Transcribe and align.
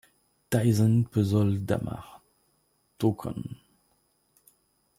Taisen 0.49 1.05
Puzzle-Dama: 1.11 2.01
Tōkon! 2.97 3.43